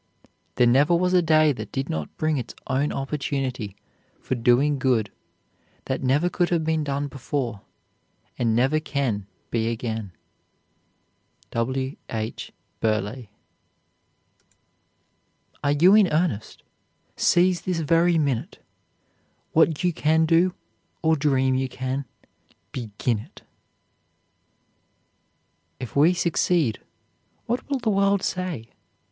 There 0.55 0.65
never 0.65 0.95
was 0.95 1.13
a 1.13 1.21
day 1.21 1.51
that 1.53 1.71
did 1.71 1.87
not 1.87 2.17
bring 2.17 2.37
its 2.39 2.55
own 2.65 2.91
opportunity 2.91 3.75
for 4.19 4.33
doing 4.33 4.79
good 4.79 5.11
that 5.85 6.01
never 6.01 6.27
could 6.27 6.49
have 6.49 6.63
been 6.63 6.83
done 6.83 7.07
before, 7.07 7.61
and 8.35 8.55
never 8.55 8.79
can 8.79 9.27
be 9.51 9.67
again. 9.69 10.11
W. 11.51 11.97
H. 12.09 12.51
BURLEIGH. 12.79 13.29
"Are 15.63 15.71
you 15.73 15.93
in 15.93 16.07
earnest? 16.11 16.63
Seize 17.15 17.61
this 17.61 17.81
very 17.81 18.17
minute; 18.17 18.57
What 19.51 19.83
you 19.83 19.93
can 19.93 20.25
do, 20.25 20.55
or 21.03 21.15
dream 21.15 21.53
you 21.53 21.69
can, 21.69 22.05
begin 22.71 23.19
it." 23.19 23.43
"If 25.79 25.95
we 25.95 26.15
succeed, 26.15 26.79
what 27.45 27.69
will 27.69 27.77
the 27.77 27.91
world 27.91 28.23
say?" 28.23 28.71